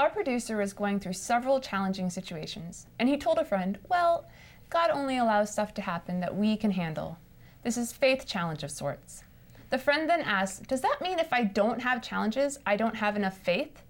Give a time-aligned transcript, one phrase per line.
[0.00, 4.24] Our producer was going through several challenging situations, and he told a friend, Well,
[4.70, 7.18] God only allows stuff to happen that we can handle.
[7.64, 9.24] This is faith challenge of sorts.
[9.68, 13.14] The friend then asked, Does that mean if I don't have challenges, I don't have
[13.14, 13.82] enough faith?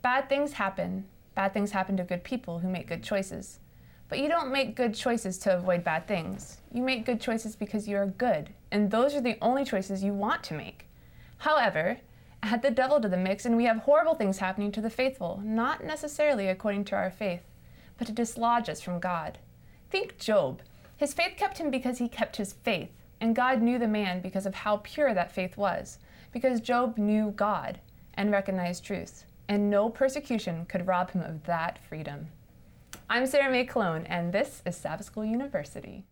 [0.00, 1.04] Bad things happen.
[1.34, 3.58] Bad things happen to good people who make good choices.
[4.08, 6.56] But you don't make good choices to avoid bad things.
[6.72, 10.14] You make good choices because you are good, and those are the only choices you
[10.14, 10.86] want to make.
[11.36, 11.98] However,
[12.44, 15.40] add the devil to the mix, and we have horrible things happening to the faithful,
[15.42, 17.40] not necessarily according to our faith,
[17.96, 19.38] but to dislodge us from God.
[19.90, 20.60] Think Job.
[20.94, 24.44] His faith kept him because he kept his faith, and God knew the man because
[24.44, 25.98] of how pure that faith was,
[26.32, 27.80] because Job knew God
[28.12, 32.28] and recognized truth, and no persecution could rob him of that freedom.
[33.08, 36.04] I'm Sarah Mae Colon, and this is Sabbath School University.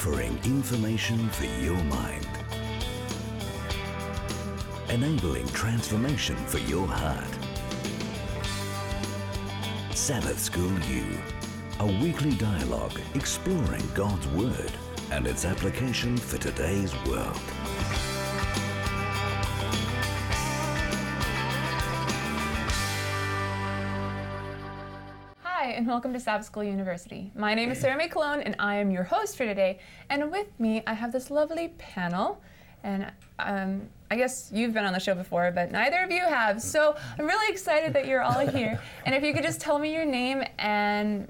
[0.00, 2.26] Offering information for your mind.
[4.88, 7.28] Enabling transformation for your heart.
[9.94, 11.04] Sabbath School U,
[11.80, 14.72] a weekly dialogue exploring God's Word
[15.10, 17.38] and its application for today's world.
[25.90, 27.32] Welcome to Sabbath School University.
[27.34, 29.80] My name is Sarah Mae Colon, and I am your host for today.
[30.08, 32.40] And with me, I have this lovely panel.
[32.84, 33.10] And
[33.40, 36.62] um, I guess you've been on the show before, but neither of you have.
[36.62, 38.80] So I'm really excited that you're all here.
[39.04, 41.26] And if you could just tell me your name and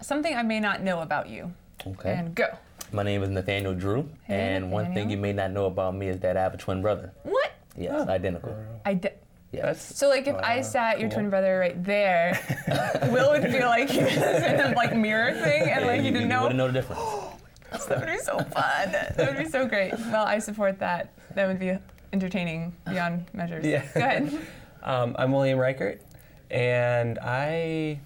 [0.00, 1.52] something I may not know about you.
[1.86, 2.12] Okay.
[2.12, 2.58] And go.
[2.90, 6.08] My name is Nathaniel Drew, Hey, and one thing you may not know about me
[6.08, 7.12] is that I have a twin brother.
[7.22, 7.52] What?
[7.78, 8.56] Yes, identical.
[8.84, 9.10] I d-
[9.52, 9.94] Yes.
[9.96, 12.38] so like if I sat your twin brother right there,
[13.12, 16.28] Will would feel like he was in a like mirror thing and like he didn't
[16.28, 16.42] know.
[16.42, 17.00] wouldn't know the difference.
[17.88, 18.92] That would be so fun.
[18.92, 19.92] That would be so great.
[19.98, 21.10] Well, I support that.
[21.34, 21.78] That would be
[22.12, 23.64] entertaining beyond measures.
[23.64, 23.86] Yeah.
[23.94, 24.46] Go ahead.
[24.84, 26.02] Um, I'm William Reichert,
[26.50, 28.00] and I,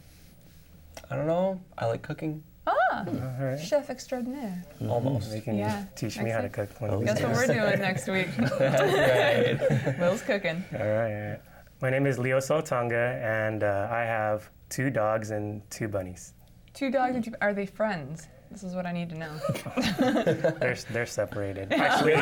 [1.11, 1.59] I don't know.
[1.79, 2.43] I like cooking
[3.07, 3.59] All right.
[3.61, 4.65] chef extraordinaire.
[4.89, 5.31] almost.
[5.31, 5.85] They can Yeah.
[5.95, 7.49] teach me how to cook one of these Guess what days.
[7.49, 8.29] we're doing next week.
[9.99, 10.65] Will's cooking.
[10.73, 11.41] All right, all right.
[11.83, 16.33] My name is Leo Soltonga, and uh, I have two dogs and two bunnies.
[16.75, 17.35] Two dogs and two.
[17.41, 18.29] Are they friends?
[18.51, 19.31] This is what I need to know.
[20.59, 21.73] They're, they're separated.
[21.77, 22.17] Actually,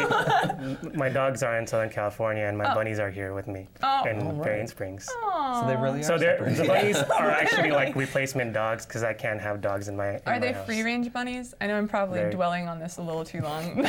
[0.95, 2.75] my dogs are in Southern California, and my oh.
[2.75, 4.05] bunnies are here with me Oh.
[4.09, 4.69] in All Berrien right.
[4.69, 5.05] Springs.
[5.05, 6.65] So they really are So they're, separated.
[6.65, 10.15] the bunnies are actually like replacement dogs because I can't have dogs in my.
[10.15, 10.67] In Are my they house.
[10.67, 11.55] free range bunnies?
[11.61, 13.83] I know I'm probably They're- dwelling on this a little too long.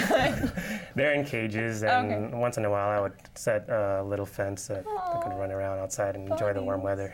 [0.96, 2.36] They're in cages, and Okay.
[2.38, 5.80] once in a while I would set a little fence so they could run around
[5.80, 7.14] outside and enjoy the warm weather.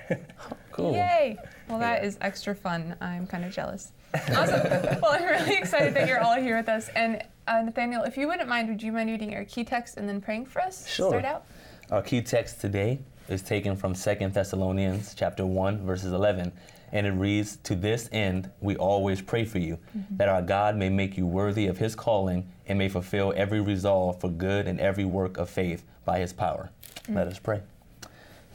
[0.71, 0.93] Cool.
[0.93, 1.37] Yay!
[1.67, 2.95] Well, that is extra fun.
[3.01, 3.91] I'm kind of jealous.
[4.35, 4.99] Awesome.
[5.01, 6.89] well, I'm really excited that you're all here with us.
[6.95, 10.07] And uh, Nathaniel, if you wouldn't mind, would you mind reading our key text and
[10.07, 10.83] then praying for us?
[10.83, 11.09] to Sure.
[11.11, 11.45] Start out.
[11.91, 12.99] Our key text today
[13.29, 16.51] is taken from 2 Thessalonians chapter 1 verses 11
[16.91, 19.77] and it reads to this end we always pray for you
[20.11, 24.19] that our God may make you worthy of his calling and may fulfill every resolve
[24.19, 26.69] for good and every work of faith by his power.
[27.07, 27.61] Let us pray.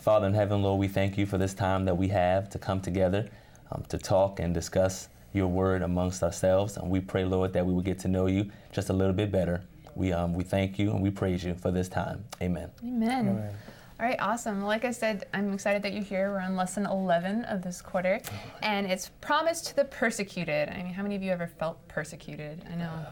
[0.06, 2.80] Father in heaven, Lord, we thank you for this time that we have to come
[2.80, 3.28] together
[3.72, 6.76] um, to talk and discuss your word amongst ourselves.
[6.76, 9.32] And we pray, Lord, that we will get to know you just a little bit
[9.32, 9.64] better.
[9.96, 12.24] We, um, we thank you and we praise you for this time.
[12.40, 12.70] Amen.
[12.84, 13.50] Amen.
[13.98, 14.62] All right, awesome.
[14.62, 16.30] Like I said, I'm excited that you're here.
[16.30, 18.20] We're on lesson 11 of this quarter,
[18.62, 20.68] and it's promise to the persecuted.
[20.68, 22.62] I mean, how many of you ever felt persecuted?
[22.70, 23.06] I know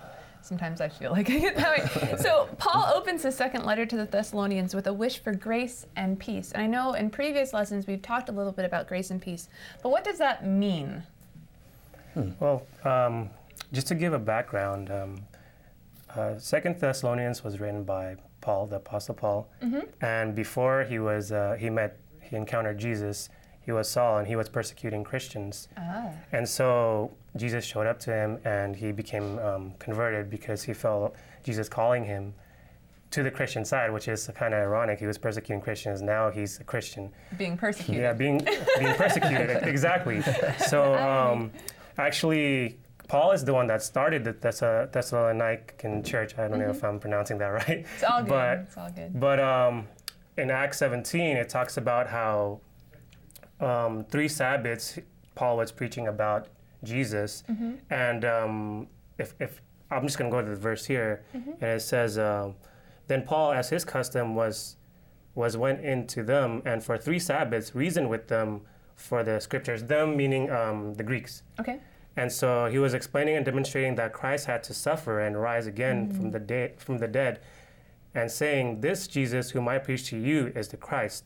[0.44, 2.16] sometimes I feel like I get that way.
[2.18, 6.18] So, Paul opens his second letter to the Thessalonians with a wish for grace and
[6.18, 6.52] peace.
[6.52, 9.48] And I know in previous lessons we've talked a little bit about grace and peace,
[9.82, 11.02] but what does that mean?
[12.38, 13.30] Well, um,
[13.72, 15.20] just to give a background, um,
[16.14, 19.48] uh, Second Thessalonians was written by Paul, the Apostle Paul,
[20.00, 23.28] and before he was uh, he met he encountered Jesus,
[23.64, 26.10] he was Saul, and he was persecuting Christians, Ah.
[26.32, 31.14] and so Jesus showed up to him, and he became um, converted because he felt
[31.42, 32.34] Jesus calling him
[33.10, 34.98] to the Christian side, which is kind of ironic.
[34.98, 37.12] He was persecuting Christians, now he's a Christian.
[37.38, 38.02] Being persecuted.
[38.02, 38.38] Yeah, being
[38.78, 40.20] being persecuted exactly.
[40.66, 41.52] So um,
[41.96, 46.36] actually, Paul is the one that started the Thess- Thessalonican church.
[46.38, 47.86] I don't know if I'm pronouncing that right.
[47.94, 48.28] It's all good.
[48.28, 49.20] But it's all good.
[49.20, 49.86] but um,
[50.36, 52.60] in Acts 17, it talks about how
[53.60, 54.98] um, three Sabbaths
[55.34, 56.48] Paul was preaching about
[56.82, 57.42] Jesus,
[57.90, 58.86] and um,
[59.18, 59.60] if, if
[59.90, 62.54] I'm just going to go to the verse here, and it says, um,
[63.06, 64.76] then Paul, as his custom was,
[65.34, 68.62] was went into them, and for three Sabbaths reasoned with them
[68.96, 69.82] for the scriptures.
[69.84, 71.42] Them meaning um, the Greeks.
[71.58, 71.80] Okay.
[72.16, 76.12] And so he was explaining and demonstrating that Christ had to suffer and rise again
[76.12, 77.40] from the de- from the dead,
[78.14, 81.24] and saying, This Jesus whom I preach to you is the Christ.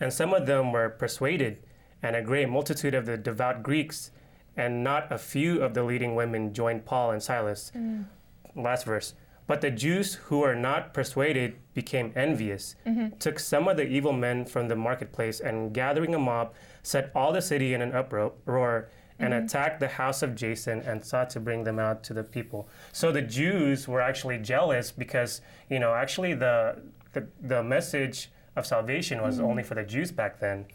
[0.00, 1.58] And some of them were persuaded,
[2.02, 4.10] and a great multitude of the devout Greeks,
[4.56, 7.72] and not a few of the leading women joined Paul and Silas.
[7.74, 8.06] Mm.
[8.54, 9.14] Last verse.
[9.46, 13.16] But the Jews who were not persuaded became envious, mm-hmm.
[13.18, 17.32] took some of the evil men from the marketplace, and gathering a mob, set all
[17.32, 18.88] the city in an uproar
[19.18, 19.44] and mm-hmm.
[19.44, 22.68] attacked the house of Jason and sought to bring them out to the people.
[22.92, 25.40] So the Jews were actually jealous because,
[25.70, 26.82] you know, actually the,
[27.12, 30.66] the, the message of salvation was only for the Jews back then.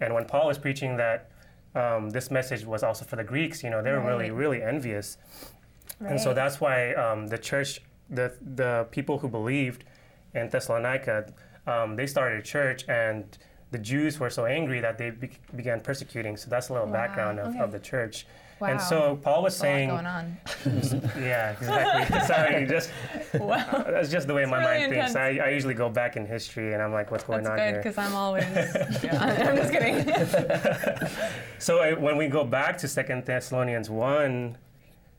[0.00, 1.30] And when Paul was preaching that
[1.74, 4.38] um, this message was also for the Greeks, you know, they were really, Right.
[4.38, 5.16] really envious.
[6.00, 9.84] And so that's why um, the church, the the people who believed
[10.34, 11.32] in Thessalonica,
[11.66, 13.24] um, they started a church, and
[13.70, 16.36] the Jews were so angry that they be- began persecuting.
[16.36, 17.58] So that's a little Wow, background of, okay.
[17.58, 18.26] of the church.
[18.60, 18.68] Wow.
[18.68, 20.36] And so Paul was saying, going on.
[21.18, 22.20] yeah, exactly.
[22.26, 22.90] Sorry, just
[23.34, 23.84] wow.
[23.88, 25.16] that's just the way my really mind thinks.
[25.16, 25.38] I.
[25.38, 27.82] I usually go back in history, and I'm like, what's going That's on good here?
[27.82, 28.44] because I'm always.
[29.02, 31.08] yeah, I'm just kidding.
[31.58, 34.56] So uh, when we go back to Second Thessalonians one,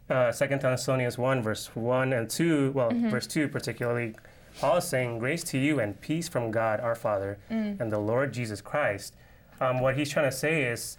[0.10, 3.10] uh, Second Thessalonians one, verse one and two, well, Mm-hmm.
[3.10, 4.16] verse two particularly,
[4.60, 7.80] Paul is saying, "Grace to you and peace from God our Father Mm.
[7.80, 9.16] and the Lord Jesus Christ."
[9.60, 10.98] Um, what he's trying to say is,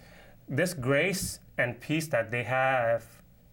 [0.48, 3.04] this grace and peace that they have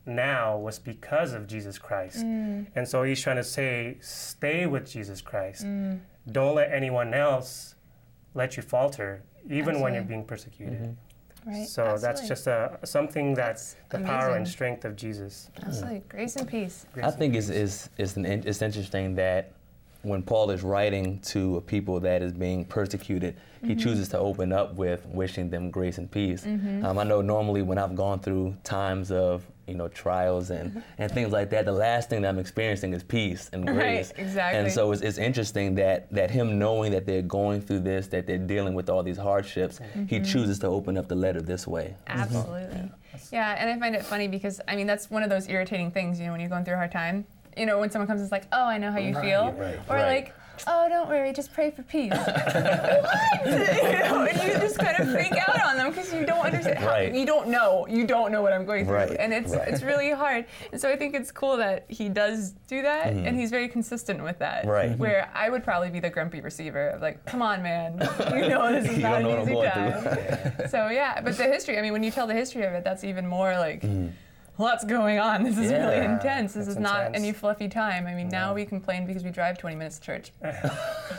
[0.06, 2.68] now was because of Jesus Christ, Mm.
[2.75, 5.65] and so he's trying to say, stay with Jesus Christ.
[6.31, 7.75] Don't let anyone else
[8.33, 10.95] let you falter, even when you're being persecuted.
[11.45, 11.68] Right.
[11.68, 15.50] So that's just a, something that's That's the power and strength of Jesus.
[15.63, 16.03] Absolutely.
[16.09, 16.85] Grace and peace.
[16.94, 17.56] Grace I and think it's, peace.
[17.57, 19.53] it's, it's, an, in- it's interesting that
[20.01, 23.79] when Paul is writing to a people that is being persecuted, he mm-hmm.
[23.79, 26.45] chooses to open up with wishing them grace and peace.
[26.45, 26.85] Mm-hmm.
[26.85, 30.79] Um, I know normally when I've gone through times of you know trials and, mm-hmm.
[30.97, 33.77] and things like that, the last thing that I'm experiencing is peace and grace.
[33.77, 34.27] Right, grace.
[34.27, 34.59] exactly.
[34.59, 38.25] And so it's, it's interesting that that him knowing that they're going through this, that
[38.25, 41.95] they're dealing with all these hardships, he chooses to open up the letter this way.
[42.07, 42.89] Absolutely.
[43.33, 46.19] Yeah, and I find it funny because I mean that's one of those irritating things,
[46.19, 47.25] you know, when you're going through a hard time.
[47.59, 49.79] You know, when someone comes and is like, "Oh, I know how you feel," right,
[49.89, 50.07] or right.
[50.15, 50.35] like,
[50.65, 53.45] "Oh, don't worry, just pray for peace." what?
[53.45, 56.79] you know, and you just kind of freak out on them because you don't understand.
[56.79, 57.13] how- Right.
[57.13, 57.85] You don't know.
[57.89, 59.67] You don't know what I'm going through, Right, and it's right.
[59.67, 60.45] it's really hard.
[60.71, 64.23] And so I think it's cool that he does do that, and he's very consistent
[64.23, 64.61] with that.
[64.61, 64.69] Mm-hmm.
[64.71, 64.97] Right.
[64.97, 68.00] Where I would probably be the grumpy receiver of like, "Come on, man,
[68.33, 71.77] you know this is not an easy I'm time." so yeah, but the history.
[71.77, 73.83] I mean, when you tell the history of it, that's even more like.
[74.59, 75.44] What's going on?
[75.44, 76.51] This is really intense.
[76.51, 77.23] This is not intense.
[77.23, 78.06] any fluffy time.
[78.06, 80.33] I mean, now we complain because we drive 20 minutes to church.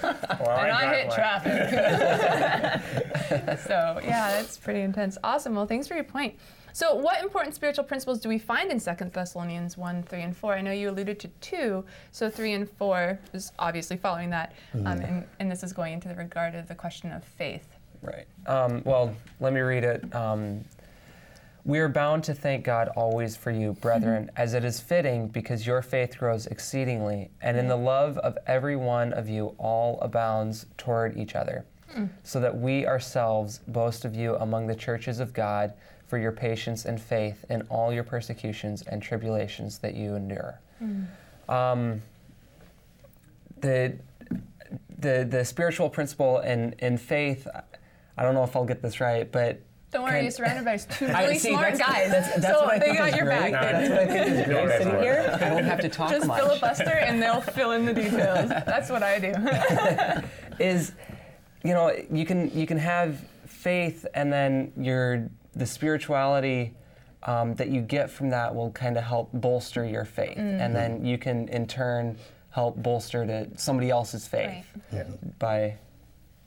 [0.02, 1.68] Well, and I drive hit traffic.
[3.66, 5.16] so yeah, that's pretty intense.
[5.24, 5.54] Awesome.
[5.54, 6.34] Well, thanks for your point.
[6.72, 10.54] So, what important spiritual principles do we find in 2 Thessalonians 1, 3, and 4?
[10.54, 14.54] I know you alluded to two, so 3 and 4 is obviously following that.
[14.74, 17.68] Um, and, and this is going into the regard of the question of faith.
[18.02, 18.26] Right.
[18.46, 20.14] Um, well, let me read it.
[20.14, 20.64] Um,
[21.64, 24.36] we are bound to thank God always for you, brethren, mm-hmm.
[24.36, 27.84] as it is fitting, because your faith grows exceedingly, and in the mm.
[27.84, 31.64] love of every one of you all abounds toward each other,
[31.94, 32.08] mm.
[32.22, 35.72] so that we ourselves boast of you among the churches of God
[36.06, 40.60] for your patience and faith in all your persecutions and tribulations that you endure.
[40.82, 41.06] Mm.
[41.48, 42.02] Um,
[43.60, 43.96] the
[44.98, 47.46] the the spiritual principle in in faith.
[48.16, 50.76] I don't know if I'll get this right, but Don't worry, Can- you're surrounded by
[50.76, 52.10] two I- really see, smart that's- guys.
[52.10, 53.52] that's- that's so what I they got your great.
[53.52, 53.52] back.
[53.52, 53.88] No, baby.
[53.88, 55.38] that's what I think is great sitting for here.
[55.40, 56.38] I don't have to talk Just much.
[56.38, 58.48] Just filibuster and they'll fill in the details.
[58.50, 59.32] That's what I do.
[60.64, 60.92] Is
[61.64, 66.74] you know you can you can have faith and then your the spirituality
[67.24, 70.60] um, that you get from that will kind of help bolster your faith, Mm.
[70.60, 72.16] and then you can in turn
[72.50, 74.66] help bolster to somebody else's faith
[75.38, 75.76] by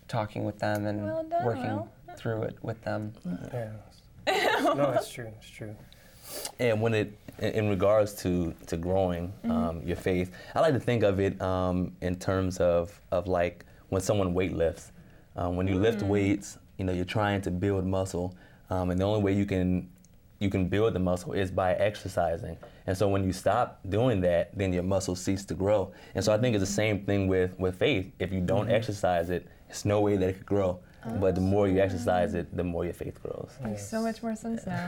[0.08, 1.90] talking with them and Well done, working Will.
[2.18, 3.14] Through it with them.
[3.54, 3.72] Yeah.
[4.28, 5.30] no, it's true.
[5.40, 5.76] It's true.
[6.60, 10.80] And when it, in- in regards to to growing um, your faith, I like to
[10.80, 14.92] think of it um, in terms of of like when someone weightlifts.
[15.36, 18.36] Um, when you lift weights, you know you're trying to build muscle,
[18.70, 19.90] um, and the only way you can
[20.40, 22.58] you can build the muscle is by exercising.
[22.86, 25.92] And so when you stop doing that, then your muscles cease to grow.
[26.16, 28.12] And so I think it's the same thing with with faith.
[28.20, 30.80] If you don't exercise it, it's no way that it could grow.
[31.20, 33.52] But the more you exercise it, the more your faith grows.
[33.64, 34.86] Makes so much more sense now.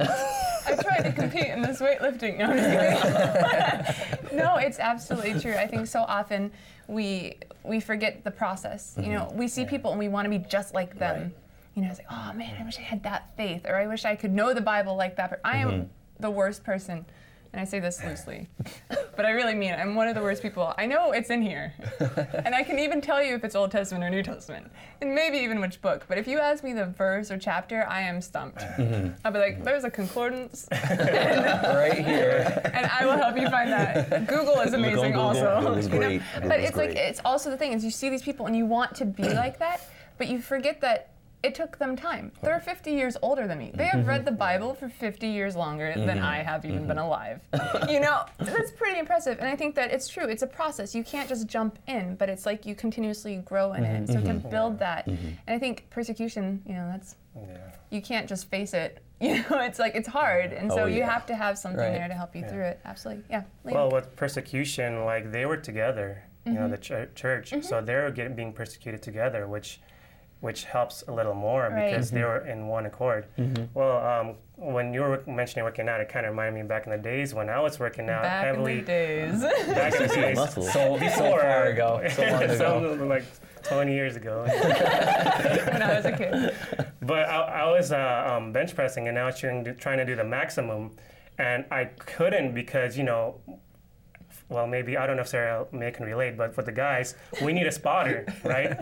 [0.65, 2.37] I tried to compete in this weightlifting.
[2.37, 4.37] No, I'm just kidding.
[4.37, 5.53] no, it's absolutely true.
[5.53, 6.51] I think so often
[6.87, 8.95] we we forget the process.
[8.97, 9.37] You know, mm-hmm.
[9.37, 11.33] we see people and we want to be just like them.
[11.75, 14.05] You know, it's like, oh man, I wish I had that faith, or I wish
[14.05, 15.29] I could know the Bible like that.
[15.29, 15.87] But I am mm-hmm.
[16.19, 17.05] the worst person
[17.55, 18.49] and I say this loosely,
[19.15, 19.79] but I really mean it.
[19.79, 20.73] I'm one of the worst people.
[20.77, 21.73] I know it's in here,
[22.43, 24.69] and I can even tell you if it's Old Testament or New Testament,
[24.99, 26.03] and maybe even which book.
[26.09, 28.61] But if you ask me the verse or chapter, I am stumped.
[29.23, 32.61] I'll be like, "There's a concordance," right here.
[32.73, 34.27] and I will help you find that.
[34.27, 35.21] Google is amazing, Google.
[35.21, 35.71] also.
[35.71, 36.19] It was you know?
[36.41, 38.93] But it's like it's also the thing is you see these people and you want
[38.95, 41.11] to be like that, but you forget that
[41.45, 42.31] it took them time.
[42.41, 43.71] They're 50 years older than me.
[43.73, 44.09] They have mm-hmm.
[44.09, 46.25] read the Bible for 50 years longer than mm-hmm.
[46.25, 46.87] I have even mm-hmm.
[46.87, 47.39] been alive.
[47.89, 49.37] you know, that's pretty impressive.
[49.39, 50.25] And I think that it's true.
[50.25, 50.95] It's a process.
[50.95, 54.07] You can't just jump in, but it's like you continuously grow in it.
[54.07, 57.57] So to build that, and I think persecution, you know, that's Yeah.
[57.89, 59.01] you can't just face it.
[59.21, 61.93] You know, it's like it's hard, and so Oh, you have to have something Right.
[61.93, 62.81] there to help you through it.
[62.83, 63.43] Absolutely, yeah.
[63.63, 66.71] Well, with persecution, like they were together, you know, Mm-hmm.
[66.71, 67.53] the ch- church.
[67.61, 69.79] So they're getting being persecuted together, which
[70.45, 71.89] which helps a little more Right.
[71.89, 73.25] because they were in one accord.
[73.73, 76.91] Well, um, when you were mentioning working out, it kind of reminded me back in
[76.91, 78.73] the days when I was working out back heavily.
[78.73, 79.41] in the days.
[79.73, 80.35] Back in the days.
[80.37, 80.71] Muscles.
[80.71, 81.89] So, so far ago.
[82.15, 82.57] So long ago.
[82.57, 83.25] Some, like
[83.63, 84.43] 20 years ago.
[85.71, 86.87] when I was a kid.
[87.01, 90.05] But I, I was uh, um, bench pressing and I was trying to, trying to
[90.05, 90.91] do the maximum,
[91.39, 93.41] and I couldn't because you know,
[94.49, 97.51] well maybe I don't know if Sarah Mae can relate, but for the guys, we
[97.53, 98.77] need a spotter, right?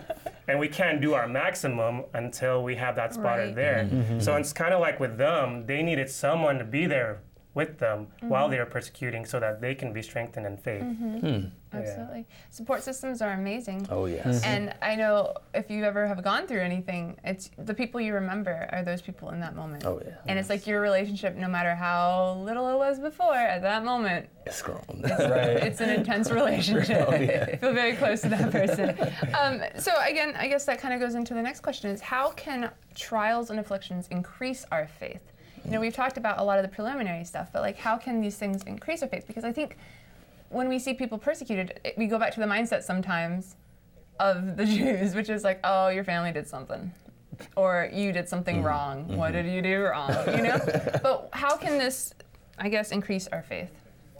[0.48, 3.54] And we can't do our maximum until we have that spotter Right.
[3.54, 3.88] there.
[3.90, 4.20] Mm-hmm.
[4.20, 7.20] So it's kind of like with them, they needed someone to be there
[7.54, 8.52] with them while mm-hmm.
[8.52, 10.82] they are persecuting, so that they can be strengthened in faith.
[10.82, 11.18] Mm-hmm.
[11.18, 11.46] Hmm.
[11.76, 12.26] Absolutely.
[12.50, 13.86] Support systems are amazing.
[13.90, 14.26] Oh yes.
[14.26, 14.44] Mm-hmm.
[14.44, 18.68] And I know if you ever have gone through anything, it's the people you remember
[18.72, 19.84] are those people in that moment.
[19.84, 20.14] Oh yeah.
[20.26, 24.28] And it's like your relationship, no matter how little it was before, at that moment,
[24.46, 24.80] It's grown.
[25.02, 25.64] Right.
[25.64, 27.06] it's an intense relationship.
[27.08, 27.56] Oh, yeah.
[27.60, 28.96] Feel very close to that person.
[29.38, 32.30] Um, so again, I guess that kind of goes into the next question: is how
[32.30, 35.33] can trials and afflictions increase our faith?
[35.64, 38.20] You know, we've talked about a lot of the preliminary stuff, but like, how can
[38.20, 39.26] these things increase our faith?
[39.26, 39.76] Because I think
[40.50, 43.56] when we see people persecuted, it, we go back to the mindset sometimes
[44.20, 46.92] of the Jews, which is like, oh, your family did something.
[47.56, 49.08] Or you did something wrong.
[49.16, 50.10] What did you do wrong?
[50.28, 50.58] You know?
[51.02, 52.14] but how can this,
[52.58, 53.70] I guess, increase our faith?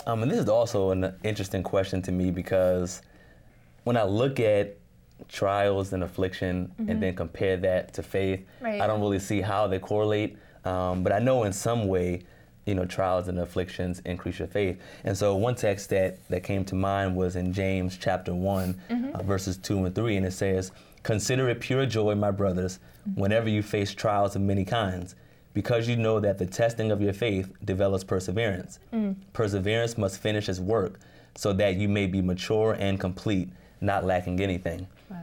[0.06, 3.02] Um, and this is also an interesting question to me because
[3.84, 4.76] when I look at
[5.28, 8.64] trials and affliction and then compare that to faith, Mm-hmm.
[8.64, 8.80] Right.
[8.80, 10.38] I don't really see how they correlate.
[10.64, 12.22] Um, but I know in some way,
[12.66, 14.80] you know, trials and afflictions increase your faith.
[15.04, 19.14] And so one text that, that came to mind was in James chapter one, Mm-hmm.
[19.16, 22.78] uh, verses two and three, and it says, "Consider it pure joy, my brothers,
[23.14, 25.14] whenever you face trials of many kinds."
[25.52, 28.80] Because you know that the testing of your faith develops perseverance.
[29.32, 30.98] Perseverance must finish its work
[31.36, 33.48] so that you may be mature and complete,
[33.80, 34.86] not lacking anything.
[35.10, 35.16] Wow.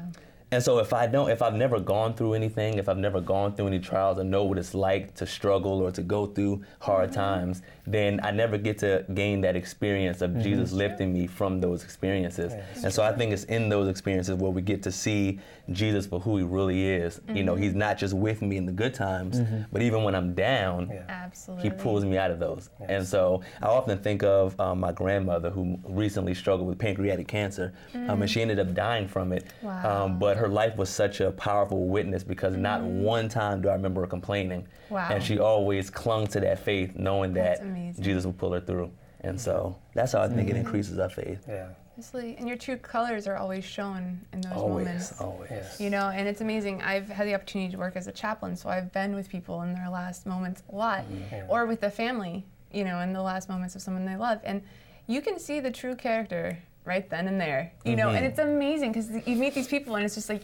[0.53, 3.55] And so if I don't, if I've never gone through anything, if I've never gone
[3.55, 7.12] through any trials or know what it's like to struggle or to go through hard
[7.12, 7.20] mm-hmm.
[7.20, 11.83] times, then I never get to gain that experience of Jesus lifting me from those
[11.83, 12.53] experiences.
[12.83, 15.39] and so I think it's in those experiences where we get to see
[15.71, 17.21] Jesus for who he really is.
[17.33, 19.39] You know, he's not just with me in the good times,
[19.71, 21.03] but even when I'm down, Yeah.
[21.07, 21.69] Absolutely.
[21.69, 22.69] he pulls me out of those.
[22.88, 27.74] And so I often think of um, my grandmother who recently struggled with pancreatic cancer,
[27.93, 29.45] um, and she ended up dying from it.
[29.62, 30.05] Wow.
[30.05, 33.74] Um, but her life was such a powerful witness because not one time do I
[33.74, 34.67] remember her complaining.
[34.89, 35.07] Wow.
[35.10, 37.80] And she always clung to that faith, knowing That's that amazing.
[38.00, 38.91] Jesus will pull her through.
[39.21, 41.45] And so that's how I think it increases our faith.
[41.47, 41.69] Yeah.
[41.97, 42.38] Absolutely.
[42.38, 45.21] And your true colors are always shown in those Always, moments.
[45.21, 45.79] always.
[45.79, 46.81] You know, and it's amazing.
[46.81, 49.75] I've had the opportunity to work as a chaplain, so I've been with people in
[49.75, 51.51] their last moments a lot, mm-hmm.
[51.51, 54.39] or with the family, you know, in the last moments of someone they love.
[54.43, 54.63] And
[55.05, 58.25] you can see the true character right then and there, you know, and mm-hmm.
[58.25, 60.43] it's amazing because you meet these people and it's just like,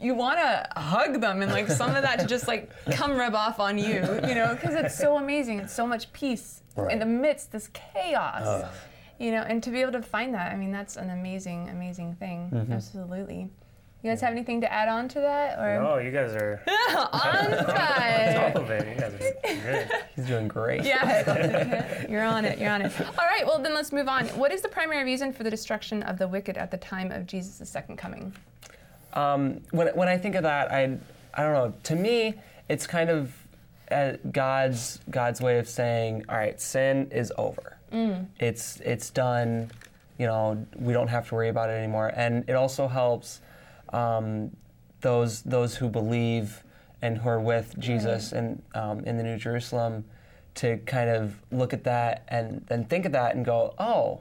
[0.00, 3.34] you want to hug them and like some of that to just like come rub
[3.34, 5.58] off on you, you know, because it's so amazing.
[5.60, 8.70] It's so much peace in the midst this chaos, uh.
[9.18, 12.14] you know, and to be able to find that, I mean, that's an amazing, amazing
[12.16, 12.50] thing.
[12.52, 12.72] Mm-hmm.
[12.72, 13.48] Absolutely.
[14.02, 16.96] You guys have anything to add on to that, or No, you guys are on
[17.54, 18.52] on fire?
[18.52, 18.86] top of it.
[18.86, 19.90] You guys are good.
[20.14, 20.84] He's doing great.
[20.84, 22.58] Yeah, you're on it.
[22.58, 22.92] You're on it.
[23.00, 23.44] All right.
[23.44, 24.26] Well, then let's move on.
[24.28, 27.26] What is the primary reason for the destruction of the wicked at the time of
[27.26, 28.32] Jesus' second coming?
[29.12, 30.98] Um, when, when I think of that, I,
[31.34, 31.74] I don't know.
[31.84, 32.34] To me,
[32.68, 33.32] it's kind of
[33.90, 37.78] uh, God's God's way of saying, "All right, sin is over.
[38.40, 39.70] It's it's done.
[40.18, 43.40] You know, we don't have to worry about it anymore." And it also helps
[43.92, 44.50] um,
[45.00, 46.62] those those who believe
[47.02, 50.04] and who are with Jesus and um, in the New Jerusalem
[50.56, 54.20] to kind of look at that and then think of that and go, "Oh,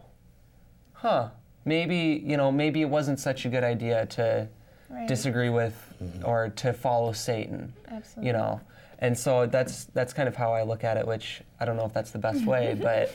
[0.94, 1.30] huh,
[1.64, 4.48] maybe you know, maybe it wasn't such a good idea to."
[4.90, 5.08] Right.
[5.08, 6.26] disagree with mm-hmm.
[6.26, 7.74] or to follow Satan.
[7.88, 8.28] Absolutely.
[8.28, 8.62] You know.
[9.00, 11.86] And so that's that's kind of how I look at it, which I don't know
[11.86, 13.12] if that's the best way, but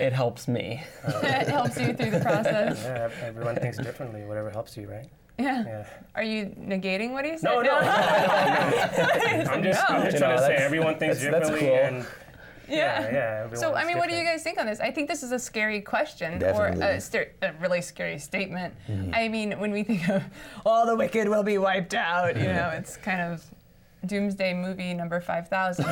[0.00, 0.82] it helps me.
[1.06, 2.82] it helps you through the process.
[2.82, 4.24] Yeah, everyone thinks differently.
[4.24, 5.08] Whatever helps you, right?
[5.38, 5.64] Yeah.
[5.66, 5.86] Yeah.
[6.14, 7.44] Are you negating what he said?
[7.44, 9.50] No, no, no, no, no.
[9.50, 11.74] I'm just, I'm just No, trying to say everyone thinks that's- that's cool.
[11.74, 12.06] and
[12.68, 13.54] yeah, yeah.
[13.54, 14.80] So, I mean, what do you guys think on this?
[14.80, 16.82] I think this is a scary question Definitely.
[16.84, 18.74] or a, ster- a really scary statement.
[19.12, 20.22] I mean, when we think of
[20.64, 23.44] all the wicked will be wiped out, you know, it's kind of
[24.06, 25.84] doomsday movie number 5,000.
[25.84, 25.88] so,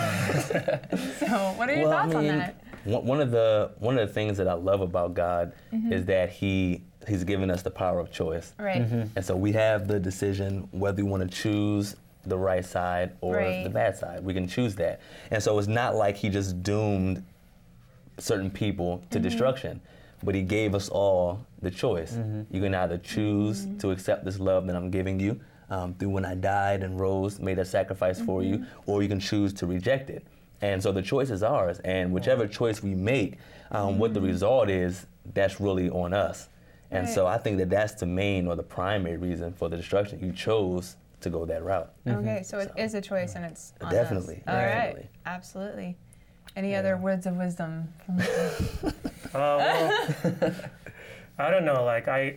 [1.56, 2.60] what are your Well, I thoughts mean, on that?
[2.84, 5.92] One one of the one of the things that I love about God Mm-hmm.
[5.92, 8.52] is that He He's given us the power of choice.
[8.58, 8.80] Right.
[9.16, 13.36] And so we have the decision whether we want to choose the right side or
[13.36, 13.64] Right.
[13.64, 14.24] the bad side.
[14.24, 15.00] We can choose that.
[15.30, 17.24] And so it's not like he just doomed
[18.18, 19.28] certain people to Mm-hmm.
[19.28, 19.80] destruction,
[20.22, 22.16] but he gave us all the choice.
[22.50, 23.78] You can either choose Mm-hmm.
[23.78, 25.40] to accept this love that I'm giving you
[25.70, 28.90] um, through when I died and rose, made a sacrifice for you, Mm-hmm.
[28.90, 30.24] or you can choose to reject it.
[30.62, 31.80] And so the choice is ours.
[31.84, 33.38] And whichever choice we make,
[33.70, 36.48] um, what the result is, that's really on us.
[36.90, 40.20] And so I think that that's the main or the primary reason for the destruction.
[40.24, 41.92] You chose to go that route.
[42.06, 43.92] Okay, so it is a choice and it's on us.
[43.92, 44.64] Definitely, All right,
[44.94, 45.08] definitely.
[45.26, 45.96] absolutely.
[46.56, 47.88] Any other words of wisdom?
[48.06, 48.18] From
[49.34, 50.54] Uh, well,
[51.38, 51.82] I don't know.
[51.84, 52.36] Like I,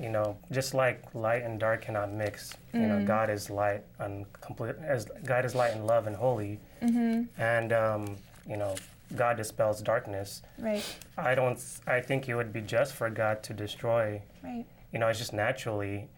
[0.00, 2.54] you know, just like light and dark cannot mix.
[2.72, 2.88] You Mm.
[2.88, 4.76] know, God is light and complete.
[4.82, 7.24] As God is light and love and holy, Mm-hmm.
[7.38, 8.16] and um,
[8.48, 8.74] you know,
[9.16, 10.42] God dispels darkness.
[10.58, 10.82] right,
[11.18, 11.62] I don't.
[11.86, 14.22] I think it would be just for God to destroy.
[14.42, 14.64] right.
[14.92, 16.08] You know, it's just naturally,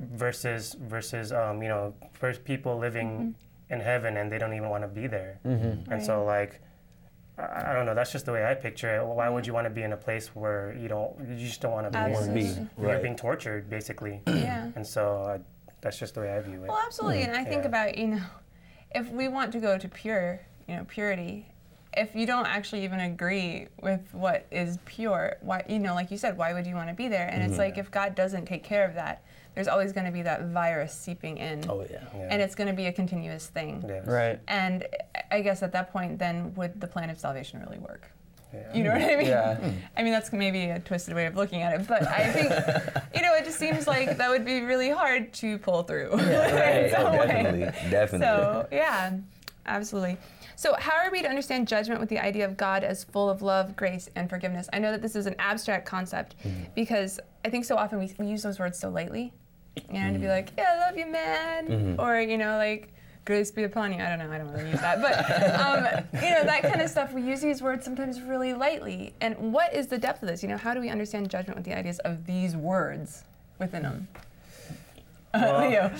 [0.00, 3.34] versus versus um, you know, first people living
[3.70, 5.40] in heaven and they don't even want to be there.
[5.44, 6.60] And so like.
[7.38, 7.94] I I don't know.
[7.94, 9.06] That's just the way I picture it.
[9.06, 11.70] Why would you want to be in a place where you don't, you just don't
[11.70, 11.96] want to be?
[11.96, 12.68] Absolutely.
[12.80, 13.00] You're right.
[13.02, 14.20] being tortured, basically.
[14.26, 14.72] Yeah.
[14.74, 15.38] And so uh,
[15.80, 16.68] that's just the way I view it.
[16.68, 17.22] Well, absolutely.
[17.22, 17.68] And I think Yeah.
[17.68, 18.22] about, you know,
[18.92, 21.46] if we want to go to pure, you know, purity,
[21.96, 26.18] if you don't actually even agree with what is pure, why, you know, like you
[26.18, 27.28] said, why would you want to be there?
[27.28, 27.60] And it's mm-hmm.
[27.62, 29.22] like if God doesn't take care of that,
[29.54, 31.64] there's always going to be that virus seeping in.
[31.68, 32.04] Oh, yeah.
[32.14, 32.28] Yeah.
[32.30, 33.84] And it's going to be a continuous thing.
[33.88, 34.06] Yes.
[34.06, 34.38] Right.
[34.46, 34.86] And
[35.30, 38.08] I guess at that point, then would the plan of salvation really work?
[38.52, 38.74] Yeah.
[38.74, 39.26] You know what I mean?
[39.26, 39.72] Yeah.
[39.96, 42.50] I mean, that's maybe a twisted way of looking at it, but I think,
[43.14, 46.12] you know, it just seems like that would be really hard to pull through.
[46.12, 46.90] in Right.
[46.90, 47.26] some Oh, way.
[47.26, 47.90] definitely.
[47.90, 48.26] Definitely.
[48.26, 49.16] So, yeah,
[49.66, 50.18] absolutely.
[50.58, 53.42] So, how are we to understand judgment with the idea of God as full of
[53.42, 54.68] love, grace, and forgiveness?
[54.72, 56.64] I know that this is an abstract concept mm-hmm.
[56.74, 59.32] because I think so often we, we use those words so lightly.
[59.76, 60.30] You know, to be mm-hmm.
[60.30, 61.68] like, yeah, I love you, man.
[61.68, 62.00] Mm-hmm.
[62.00, 62.92] Or, you know, like,
[63.24, 64.02] grace be upon you.
[64.02, 65.00] I don't know, I don't want to use that.
[65.00, 69.14] But, um, you know, that kind of stuff, we use these words sometimes really lightly.
[69.20, 70.42] And what is the depth of this?
[70.42, 73.22] You know, how do we understand judgment with the ideas of these words
[73.60, 74.08] within them?
[75.34, 75.92] Well, Leo.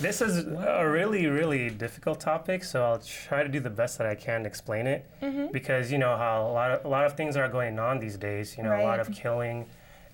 [0.00, 4.06] This is a really, really difficult topic, so I'll try to do the best that
[4.06, 5.08] I can to explain it.
[5.22, 5.52] Mm-hmm.
[5.52, 8.16] Because you know how a lot of a lot of things are going on these
[8.16, 8.56] days.
[8.56, 9.66] You know, a lot of killing,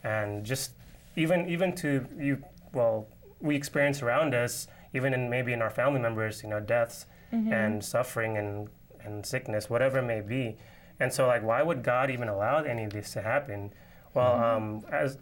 [0.04, 0.72] and just
[1.16, 2.42] even even to you.
[2.72, 3.08] Well,
[3.40, 7.52] we experience around us, even in maybe in our family members, you know, deaths Mm-hmm.
[7.52, 8.68] and suffering and
[9.04, 10.56] and sickness, whatever it may be.
[10.98, 13.72] And so, like, why would God even allow any of this to happen?
[14.14, 15.16] Well, um, as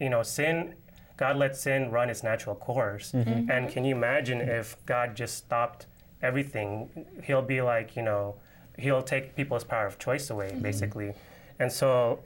[0.00, 0.74] you know, sin
[1.16, 3.12] God lets sin run its natural course.
[3.12, 3.30] Mm-hmm.
[3.30, 3.50] Mm-hmm.
[3.50, 5.86] And can you imagine if God just stopped
[6.22, 7.06] everything?
[7.24, 8.36] He'll be like, you know,
[8.78, 10.62] he'll take people's power of choice away, mm-hmm.
[10.62, 11.14] basically.
[11.58, 12.20] And so,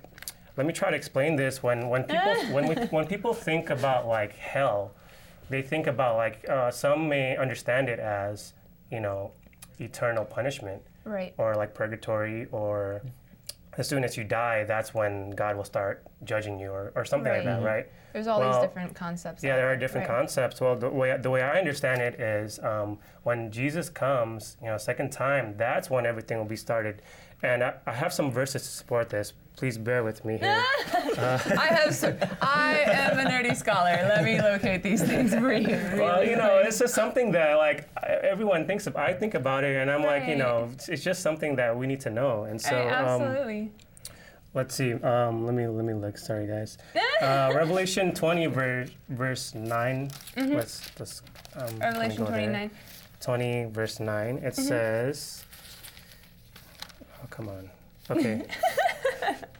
[0.56, 1.62] let me try to explain this.
[1.62, 4.92] When when people when we, when people think about like hell,
[5.50, 8.54] they think about like uh, some may understand it as,
[8.90, 9.32] you know,
[9.78, 11.34] eternal punishment Right.
[11.38, 13.02] or like purgatory or
[13.78, 17.32] as soon as you die that's when god will start judging you or, or something
[17.32, 17.74] like that Right.
[17.74, 19.42] right There's all Well, these different concepts.
[19.44, 20.16] yeah there are different right.
[20.18, 24.68] concepts well the way, the way i understand it is um, when jesus comes you
[24.68, 27.02] know second time that's when everything will be started
[27.42, 30.62] and I, I have some verses to support this please bear with me here
[31.18, 31.94] I have.
[31.94, 33.90] So, I am a nerdy scholar.
[34.06, 35.68] Let me locate these things for you.
[35.98, 38.96] well, you know, it's just something that like everyone thinks of.
[38.96, 42.00] I think about it, and I'm like, you know, it's, just something that we need
[42.02, 42.44] to know.
[42.44, 43.70] And so, I- um, absolutely.
[44.52, 44.92] Let's see.
[44.92, 46.18] Um, let me let me look.
[46.18, 46.76] Sorry, guys.
[47.22, 51.22] Uh, Revelation 20, verse verse 9 Let's let's.
[51.54, 51.78] Um, Mm-hmm.
[51.80, 52.40] Revelation go there.
[52.44, 52.70] 29.
[53.22, 54.36] 20, verse nine.
[54.36, 54.62] It Mm-hmm.
[54.62, 55.45] says.
[57.36, 57.70] Come on.
[58.10, 58.46] Okay.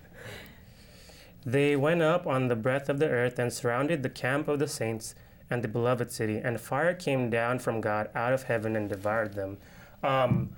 [1.44, 4.66] they went up on the breadth of the earth and surrounded the camp of the
[4.66, 5.14] saints
[5.50, 9.34] and the beloved city, and fire came down from God out of heaven and devoured
[9.34, 9.58] them.
[10.02, 10.50] Um,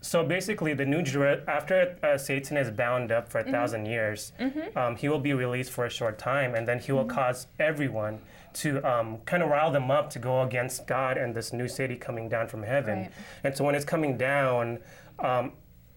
[0.00, 4.32] so basically, the new Jerusalem, after uh, Satan is bound up for a thousand years,
[4.74, 8.18] um, he will be released for a short time, and then he will cause everyone
[8.54, 11.96] to um, kind of rile them up to go against God and this new city
[11.96, 13.00] coming down from heaven.
[13.00, 13.12] Right.
[13.44, 14.80] And so when it's coming down,
[15.20, 15.52] um,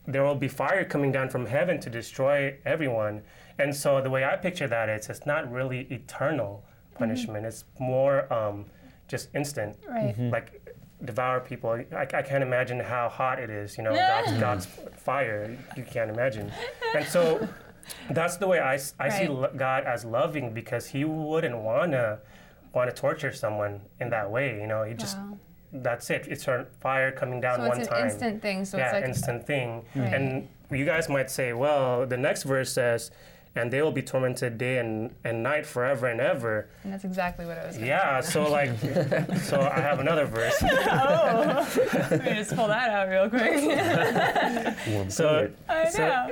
[0.08, 3.22] there will be fire coming down from heaven to destroy everyone.
[3.58, 6.64] And so the way I picture that is it's not really eternal
[6.96, 7.46] punishment.
[7.46, 8.66] It's more um,
[9.08, 9.78] just instant.
[9.88, 10.16] Right.
[10.18, 10.62] Like
[11.04, 11.72] devour people.
[11.72, 13.78] I, I can't imagine how hot it is.
[13.78, 14.66] You know, God's, God's
[14.98, 15.58] fire.
[15.78, 16.52] You can't imagine.
[16.96, 17.48] And so
[18.12, 19.30] that's the way I, see Right.
[19.30, 22.20] lo- God as loving because He wouldn't wanna
[22.74, 24.60] want to torture someone in that way.
[24.60, 25.38] You know, He just Wow.
[25.84, 26.28] That's it.
[26.28, 28.06] It's her fire coming down So one it's an time.
[28.06, 28.66] instant thing.
[28.66, 29.84] So yeah, it's like instant thing.
[29.96, 30.14] Right.
[30.14, 33.12] And you guys might say, well, the next verse says,
[33.56, 36.68] and they will be tormented day and, and night forever and ever.
[36.84, 37.76] and that's exactly what I was.
[37.78, 38.78] gonna Yeah, so like,
[39.42, 40.62] so I have another verse.
[40.88, 41.68] Oh,
[42.12, 45.12] let me just pull that out real quick.
[45.12, 46.30] So, I So- know.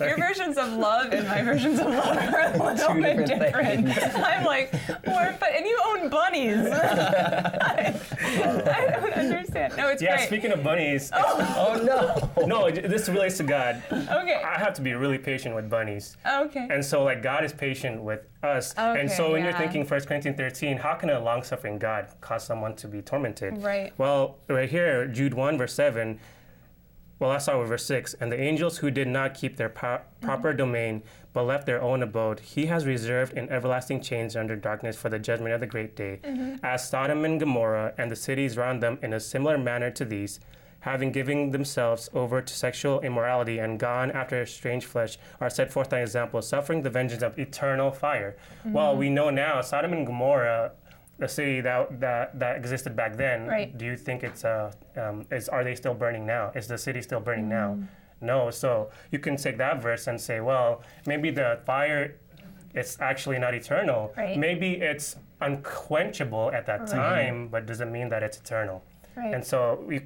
[0.06, 3.86] Your versions of love and my versions of love are a little Two bit different
[3.86, 4.14] different.
[4.16, 4.72] I'm like,
[5.06, 6.58] or, but and you own bunnies.
[6.66, 9.76] I, I don't understand.
[9.76, 10.08] No, it's not.
[10.10, 10.26] yeah, great.
[10.28, 12.46] speaking of bunnies, Oh no!
[12.46, 13.82] no, this relates to God.
[13.92, 14.40] okay.
[14.44, 16.16] I have to be really patient with bunnies.
[16.26, 16.49] Okay.
[16.58, 18.72] And so, like, God is patient with us.
[18.72, 22.08] Okay, and so, when you're thinking 1 Corinthians 13, how can a long suffering God
[22.20, 23.62] cause someone to be tormented?
[23.62, 23.92] Right.
[23.98, 26.18] Well, right here, Jude 1, verse 7.
[27.20, 28.14] Well, I saw with verse 6.
[28.14, 30.26] And the angels who did not keep their po- mm-hmm.
[30.26, 31.02] proper domain,
[31.34, 35.18] but left their own abode, he has reserved in everlasting chains under darkness for the
[35.18, 36.20] judgment of the great day.
[36.24, 36.64] Mm-hmm.
[36.64, 40.40] As Sodom and Gomorrah and the cities round them in a similar manner to these,
[40.80, 45.92] having given themselves over to sexual immorality and gone after strange flesh, are set forth
[45.92, 48.36] an example, suffering the vengeance of eternal fire.
[48.64, 50.72] Well, we know now Sodom and Gomorrah,
[51.18, 53.46] the city that that, that existed back then.
[53.46, 53.76] Right.
[53.76, 56.50] Do you think it's uh um, is are they still burning now?
[56.54, 57.74] Is the city still burning now?
[57.74, 57.88] Mm.
[58.22, 58.50] No.
[58.50, 62.16] So you can take that verse and say, well, maybe the fire,
[62.74, 64.14] it's actually not eternal.
[64.16, 64.38] Right.
[64.38, 68.82] Maybe it's unquenchable at that time, but doesn't mean that it's eternal.
[69.16, 69.34] Right.
[69.34, 70.02] And so, we,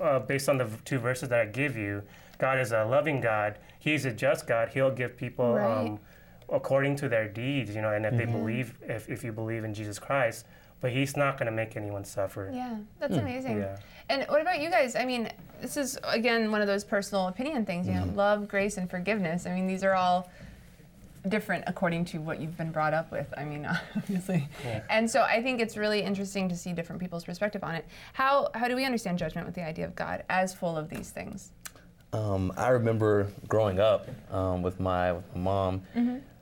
[0.00, 2.02] uh, based on the two verses that I give you,
[2.38, 3.58] God is a loving God.
[3.78, 4.68] He's a just God.
[4.70, 5.86] He'll give people Right.
[5.86, 6.00] um,
[6.48, 9.72] according to their deeds, you know, and if they believe, if, if you believe in
[9.72, 10.46] Jesus Christ,
[10.80, 12.50] but He's not going to make anyone suffer.
[12.52, 13.58] Yeah, that's amazing.
[13.58, 13.78] Yeah.
[14.10, 14.96] And what about you guys?
[14.96, 15.30] I mean,
[15.62, 17.86] this is again one of those personal opinion things.
[17.86, 19.46] You know, love, grace, and forgiveness.
[19.46, 20.28] I mean, these are all
[21.28, 23.32] different according to what you've been brought up with.
[23.36, 24.48] I mean, obviously.
[24.90, 27.86] And so I think it's really interesting to see different people's perspective on it.
[28.12, 31.10] How how do we understand judgment with the idea of God as full of these
[31.10, 31.52] things?
[32.12, 35.82] Um, I remember growing up um, with my with my mom.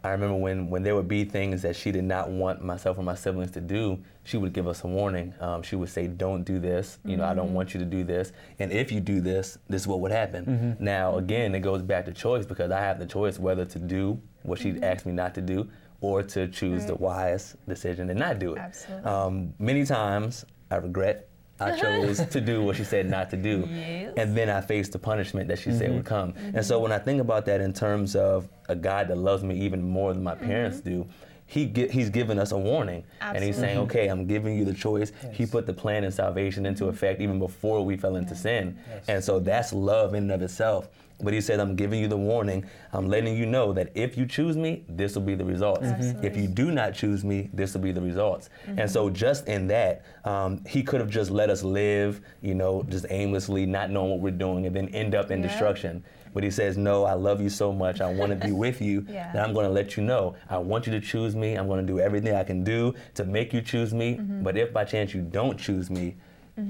[0.04, 3.02] I remember when when there would be things that she did not want myself or
[3.04, 5.32] my siblings to do, she would give us a warning.
[5.40, 6.98] Um, she would say, "Don't do this.
[7.04, 8.32] You know, I don't want you to do this.
[8.58, 12.04] And if you do this, this is what would happen." Now, again, it goes back
[12.06, 15.34] to choice because I have the choice whether to do what she asked me not
[15.36, 15.68] to do
[16.00, 17.00] or to choose the Right.
[17.00, 18.58] wise decision and not do it.
[18.58, 19.04] Absolutely.
[19.08, 21.28] Um, many times I regret
[21.62, 21.80] I uh-huh.
[21.80, 23.68] chose to do what she said not to do.
[23.70, 24.14] Yes.
[24.16, 25.96] And then I faced the punishment that she said mm-hmm.
[25.96, 26.34] would come.
[26.54, 26.82] And so mm-hmm.
[26.84, 30.12] when I think about that in terms of a God that loves me even more
[30.12, 31.02] than my parents mm-hmm.
[31.02, 31.08] do,
[31.46, 33.04] he gi- he's given us a warning.
[33.20, 35.12] And he's saying, okay, I'm giving you the choice.
[35.32, 38.78] He put the plan of salvation into effect even before we fell into sin.
[39.06, 40.88] And so that's love in and of itself.
[41.22, 42.64] But he said, I'm giving you the warning.
[42.92, 45.86] I'm letting you know that if you choose me, this will be the results.
[46.22, 48.50] If you do not choose me, this will be the results.
[48.66, 52.82] And so, just in that, um, he could have just let us live, you know,
[52.88, 55.48] just aimlessly, not knowing what we're doing, and then end up in Yeah.
[55.48, 56.02] destruction.
[56.34, 58.00] But he says, No, I love you so much.
[58.00, 59.06] I want to be with you.
[59.08, 59.30] Yeah.
[59.32, 60.34] That I'm going to let you know.
[60.48, 61.54] I want you to choose me.
[61.54, 64.14] I'm going to do everything I can do to make you choose me.
[64.16, 64.42] Mm-hmm.
[64.42, 66.16] But if by chance you don't choose me,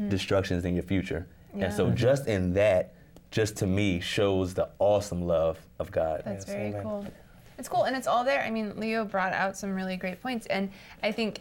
[0.09, 1.27] destruction is in your future.
[1.55, 2.95] And so, just in that,
[3.33, 6.23] just to me, shows the awesome love of God.
[6.25, 6.83] That's Yes, very amen.
[6.83, 7.07] cool.
[7.59, 8.43] It's cool, and it's all there.
[8.43, 10.71] I mean, Leo brought out some really great points, and
[11.03, 11.41] I think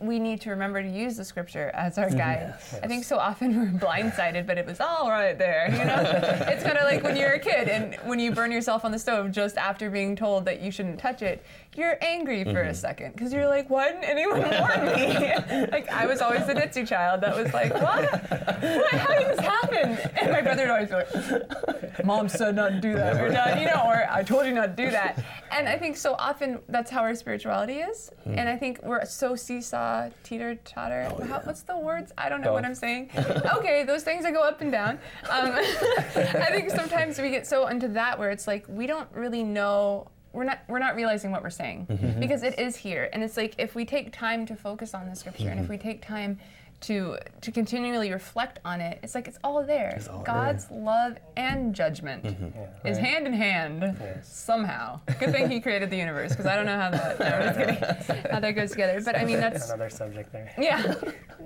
[0.00, 2.18] we need to remember to use the scripture as our mm-hmm.
[2.18, 2.54] guide.
[2.82, 5.68] I think so often we're blindsided, but it was all right there.
[5.70, 8.84] You know, it's kind of like when you're a kid and when you burn yourself
[8.84, 11.44] on the stove just after being told that you shouldn't touch it,
[11.76, 12.74] you're angry for a mm-hmm.
[12.74, 15.66] second because you're like, why didn't anyone warn me?
[15.70, 18.10] like I was always the ditzy child that was like, what?
[18.10, 18.92] what?
[18.92, 19.98] How did this happen?
[20.20, 23.60] And my brother would always be like, Mom said not to do that, or not,
[23.60, 25.22] you know, or I told you not to do that.
[25.50, 28.10] And I think so often that's how our spirituality is.
[28.24, 28.38] Hmm.
[28.38, 31.08] And I think we're so seesaw, teeter totter.
[31.10, 32.12] Oh, how, what's the words?
[32.16, 33.10] I don't know what I'm saying.
[33.56, 34.98] okay, those things that go up and down.
[35.28, 39.42] Um, I think sometimes we get so into that where it's like we don't really
[39.42, 40.08] know.
[40.32, 42.20] We're not we're not realizing what we're saying mm-hmm.
[42.20, 45.16] because it is here, and it's like if we take time to focus on the
[45.16, 45.72] scripture, and if mm-hmm.
[45.72, 46.38] we take time
[46.80, 50.00] to to continually reflect on it, it's like it's all there.
[50.10, 52.86] all God's love and judgment mm-hmm.
[52.86, 55.00] is hand in hand somehow.
[55.18, 57.58] Good thing He created the universe because I don't know how that no, I'm just
[57.58, 59.00] kidding, how that goes together.
[59.02, 60.52] But I mean that's Another subject there.
[60.58, 60.94] yeah.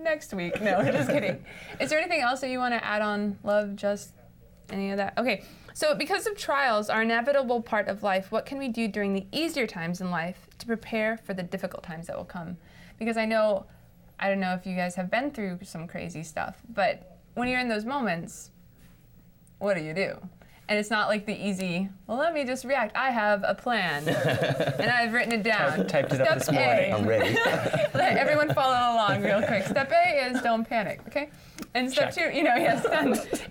[0.00, 0.60] Next week.
[0.60, 1.44] No, just kidding.
[1.80, 4.12] Is there anything else that you want to add on love, just
[4.70, 5.18] any of that?
[5.18, 5.44] Okay.
[5.76, 9.12] So, because of trials are an inevitable part of life, what can we do during
[9.12, 12.56] the easier times in life to prepare for the difficult times that will come?
[12.96, 13.66] Because I know,
[14.18, 17.60] I don't know if you guys have been through some crazy stuff, but when you're
[17.60, 18.50] in those moments,
[19.58, 20.16] what do you do?
[20.66, 22.96] And it's not like the easy, well, let me just react.
[22.96, 24.08] I have a plan.
[24.78, 25.78] and I've written it down.
[25.78, 26.94] i typed it up this morning.
[26.94, 27.34] I'm ready.
[27.94, 29.64] Let everyone follow along real quick.
[29.66, 31.28] Step A is don't panic, okay?
[31.74, 32.32] And step Check.
[32.32, 32.86] two, you know, yes.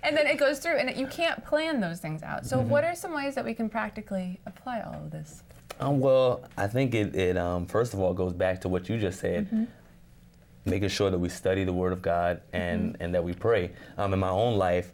[0.02, 2.48] And then it goes through, and it, you can't plan those things out.
[2.48, 5.44] So, what are some ways that we can practically apply all of this?
[5.80, 8.98] Um, well, I think it, it um, first of all goes back to what you
[8.98, 9.66] just said, Mm-hmm.
[10.66, 13.04] Making sure that we study the Word of God and, Mm-hmm.
[13.04, 13.72] and that we pray.
[13.98, 14.94] Um, in my own life,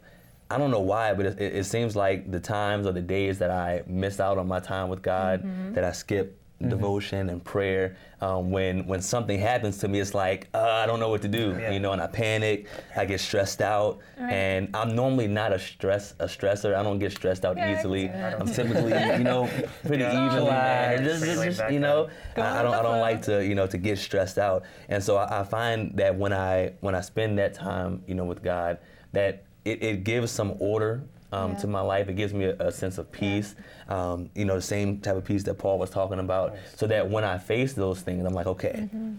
[0.50, 3.50] I don't know why, but it, it, seems like the times or the days that
[3.52, 5.74] I miss out on my time with God, Mm-hmm.
[5.74, 10.48] that I skip devotion and prayer, um, when when something happens to me, it's like
[10.52, 11.70] uh, I don't know what to do, Yeah.
[11.70, 14.32] you know, and I panic, I get stressed out, Right.
[14.32, 16.74] and I'm normally not a stress a stressor.
[16.74, 18.10] I don't get stressed out Yeah, easily.
[18.10, 19.48] I'm typically, you know,
[19.86, 20.26] pretty Yeah.
[20.26, 20.98] even Relax.
[20.98, 23.66] and just, just, just, you know, I, I don't I don't like to you know
[23.66, 27.38] to get stressed out, and so I, I find that when I when I spend
[27.38, 28.78] that time you know with God,
[29.12, 31.02] that it, it gives some order.
[31.32, 31.58] Um, Yeah.
[31.58, 33.54] To my life, it gives me a, a sense of peace.
[33.88, 36.56] Um, you know, the same type of peace that Paul was talking about.
[36.76, 39.14] So that when I face those things, I'm like, okay, Mm-hmm.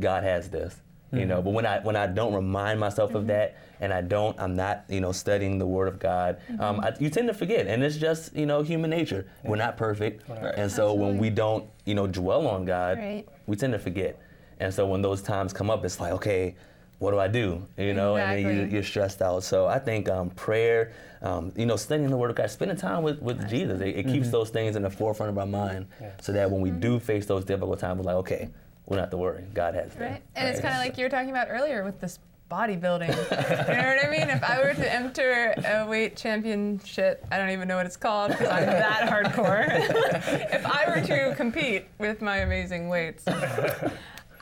[0.00, 0.76] God has this.
[1.14, 3.18] You know, but when I when I don't remind myself Mm-hmm.
[3.18, 6.38] of that, and I don't, I'm not, you know, studying the Word of God.
[6.48, 6.80] Um, Mm-hmm.
[6.86, 9.26] I, you tend to forget, and it's just, you know, human nature.
[9.44, 13.26] We're not perfect, and so when we don't, you know, dwell on God, Right.
[13.46, 14.18] we tend to forget.
[14.58, 16.54] And so when those times come up, it's like, okay,
[17.02, 17.66] what do I do?
[17.76, 19.42] You know, and then you, you're stressed out.
[19.42, 23.02] So I think um, prayer, um, you know, studying the Word of God, spending time
[23.02, 25.86] with, with Jesus, it, it keeps those things in the forefront of our mind,
[26.20, 28.48] so that when we do face those difficult times, we're like, okay,
[28.86, 29.44] we don't have to worry.
[29.52, 30.00] God has this.
[30.00, 30.22] Right?
[30.36, 33.08] And it's kind of like you were talking about earlier with this bodybuilding.
[33.08, 34.28] you know what I mean?
[34.28, 38.30] If I were to enter a weight championship, I don't even know what it's called
[38.30, 39.66] because I'm that hardcore.
[40.54, 43.24] if I were to compete with my amazing weights,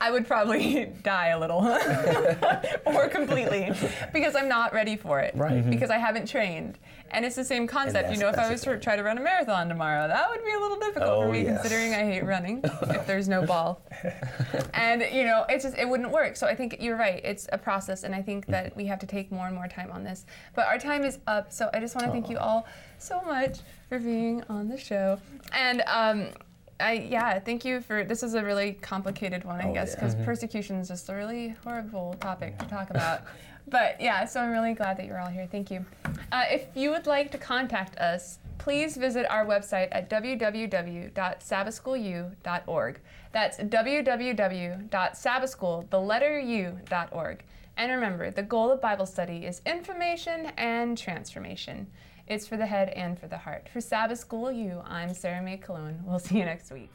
[0.01, 1.61] I would probably die a little.
[2.85, 3.71] Or completely.
[4.11, 5.33] Because I'm not ready for it.
[5.35, 5.67] Right.
[5.69, 6.77] Because I haven't trained.
[7.11, 8.11] And it's the same concept.
[8.11, 10.51] You know, if I was to try to run a marathon tomorrow, that would be
[10.51, 11.61] a little difficult Oh, for me yes.
[11.61, 13.81] considering I hate running if there's no ball.
[14.73, 16.35] And you know it's just it wouldn't work.
[16.35, 17.21] So i think you're right.
[17.23, 19.91] It's a process and i think that we have to take more and more time
[19.91, 20.25] on this.
[20.55, 21.51] But our time is up.
[21.53, 22.65] So i just want to thank you all
[22.97, 23.59] so much
[23.89, 25.19] for being on the show.
[25.53, 26.27] And um
[26.81, 29.99] I, yeah, thank you for this is a really complicated one, I Oh, guess, yeah.
[30.07, 33.21] because persecution is just a really horrible topic to talk about.
[33.67, 35.47] But yeah, so I'm really glad that you're all here.
[35.49, 35.85] Thank you.
[36.31, 42.99] Uh, if you would like to contact us, please visit our website at www.sabbathschoolu.org.
[43.31, 47.43] That's www.sabbathschool, the letter u.org.
[47.77, 51.87] And remember, the goal of Bible study is information and transformation.
[52.31, 53.67] It's for the head and for the heart.
[53.73, 55.99] For Sabbath School U, I'm Sarah Mae Colon.
[56.05, 56.89] We'll see you next week.